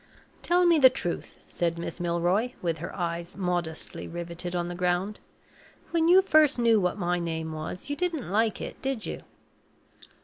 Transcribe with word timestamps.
"Tell 0.41 0.65
me 0.65 0.79
the 0.79 0.89
truth," 0.89 1.35
said 1.47 1.77
Miss 1.77 1.99
Milroy, 1.99 2.53
with 2.59 2.79
her 2.79 2.91
eyes 2.95 3.37
modestly 3.37 4.07
riveted 4.07 4.55
on 4.55 4.67
the 4.67 4.73
ground. 4.73 5.19
"When 5.91 6.07
you 6.07 6.23
first 6.23 6.57
knew 6.57 6.79
what 6.81 6.97
my 6.97 7.19
name 7.19 7.51
was, 7.51 7.87
you 7.87 7.95
didn't 7.95 8.31
like 8.31 8.59
it, 8.59 8.81
did 8.81 9.05
you?" 9.05 9.21